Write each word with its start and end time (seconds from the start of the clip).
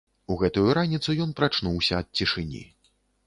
У 0.35 0.37
гэтую 0.43 0.63
раніцу 0.77 1.15
ён 1.27 1.35
прачнуўся 1.41 2.01
ад 2.05 2.11
цішыні. 2.21 2.65